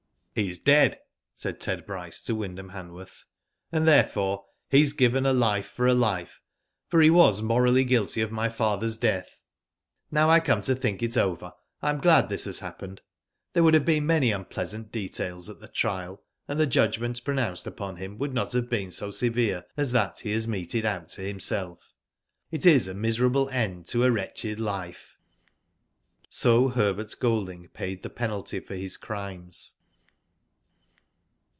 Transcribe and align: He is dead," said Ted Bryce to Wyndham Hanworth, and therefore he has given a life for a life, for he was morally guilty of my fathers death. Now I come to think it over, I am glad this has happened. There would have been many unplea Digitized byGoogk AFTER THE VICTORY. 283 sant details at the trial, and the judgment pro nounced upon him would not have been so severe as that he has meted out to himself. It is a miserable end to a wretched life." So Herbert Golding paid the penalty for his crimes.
He 0.33 0.49
is 0.49 0.57
dead," 0.59 0.97
said 1.35 1.59
Ted 1.59 1.85
Bryce 1.85 2.23
to 2.23 2.33
Wyndham 2.33 2.69
Hanworth, 2.69 3.25
and 3.69 3.85
therefore 3.85 4.45
he 4.69 4.79
has 4.79 4.93
given 4.93 5.25
a 5.25 5.33
life 5.33 5.65
for 5.67 5.85
a 5.85 5.93
life, 5.93 6.39
for 6.87 7.01
he 7.01 7.09
was 7.09 7.41
morally 7.41 7.83
guilty 7.83 8.21
of 8.21 8.31
my 8.31 8.47
fathers 8.47 8.95
death. 8.95 9.41
Now 10.09 10.29
I 10.29 10.39
come 10.39 10.61
to 10.61 10.73
think 10.73 11.03
it 11.03 11.17
over, 11.17 11.51
I 11.81 11.89
am 11.89 11.99
glad 11.99 12.29
this 12.29 12.45
has 12.45 12.59
happened. 12.59 13.01
There 13.51 13.61
would 13.61 13.73
have 13.73 13.83
been 13.83 14.05
many 14.05 14.29
unplea 14.29 14.37
Digitized 14.39 14.39
byGoogk 14.39 14.39
AFTER 14.39 14.47
THE 14.47 14.47
VICTORY. 14.47 14.69
283 14.71 14.71
sant 14.71 14.91
details 14.93 15.49
at 15.49 15.59
the 15.59 15.67
trial, 15.67 16.23
and 16.47 16.59
the 16.61 16.67
judgment 16.67 17.23
pro 17.25 17.35
nounced 17.35 17.67
upon 17.67 17.95
him 17.97 18.17
would 18.17 18.33
not 18.33 18.53
have 18.53 18.69
been 18.69 18.89
so 18.89 19.11
severe 19.11 19.65
as 19.75 19.91
that 19.91 20.19
he 20.19 20.31
has 20.31 20.47
meted 20.47 20.85
out 20.85 21.09
to 21.09 21.21
himself. 21.23 21.93
It 22.51 22.65
is 22.65 22.87
a 22.87 22.93
miserable 22.93 23.49
end 23.49 23.85
to 23.87 24.05
a 24.05 24.11
wretched 24.11 24.61
life." 24.61 25.17
So 26.29 26.69
Herbert 26.69 27.13
Golding 27.19 27.67
paid 27.67 28.01
the 28.03 28.09
penalty 28.09 28.61
for 28.61 28.75
his 28.75 28.95
crimes. 28.95 29.73